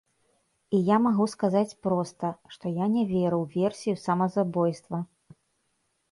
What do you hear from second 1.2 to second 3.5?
сказаць проста, што я не веру